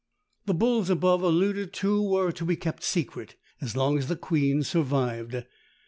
[0.47, 4.63] The bulls above alluded to were to be kept secret as long as the queen
[4.63, 5.43] survived.